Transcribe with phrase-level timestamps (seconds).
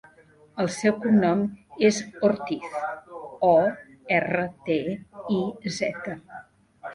[0.61, 1.43] El seu cognom
[1.89, 1.99] és
[2.29, 2.65] Ortiz:
[3.49, 3.53] o,
[4.17, 4.79] erra, te,
[5.37, 5.39] i,
[5.79, 6.19] zeta.